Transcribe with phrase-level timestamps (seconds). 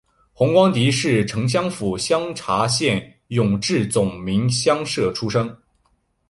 [0.33, 5.55] 洪光迪是承天府香茶县永治总明乡社出生。